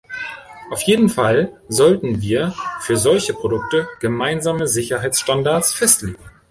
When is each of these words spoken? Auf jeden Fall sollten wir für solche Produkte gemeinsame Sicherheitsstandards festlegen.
Auf 0.71 0.81
jeden 0.81 1.09
Fall 1.09 1.61
sollten 1.69 2.21
wir 2.23 2.55
für 2.79 2.97
solche 2.97 3.35
Produkte 3.35 3.87
gemeinsame 3.99 4.65
Sicherheitsstandards 4.67 5.75
festlegen. 5.75 6.17